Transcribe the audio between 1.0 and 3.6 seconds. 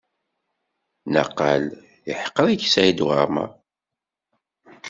Naqal yeḥqer-ik Saɛid Waɛmaṛ.